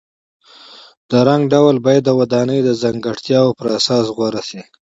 [1.09, 4.61] د رنګ ډول باید د ودانۍ د ځانګړتیاو پر اساس غوره شي.